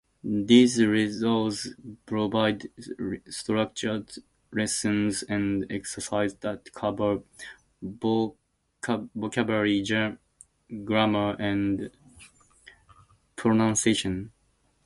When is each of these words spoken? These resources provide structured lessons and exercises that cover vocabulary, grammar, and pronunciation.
These 0.23 0.81
resources 0.83 1.75
provide 2.07 2.69
structured 3.27 4.11
lessons 4.51 5.21
and 5.21 5.67
exercises 5.71 6.35
that 6.39 6.73
cover 6.73 7.19
vocabulary, 8.81 9.85
grammar, 10.83 11.35
and 11.39 11.91
pronunciation. 13.35 14.31